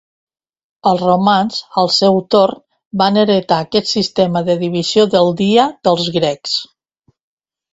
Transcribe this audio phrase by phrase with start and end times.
[0.91, 2.57] Els romans, al seu torn,
[3.03, 6.57] van heretar aquest sistema de divisió del dia dels grecs.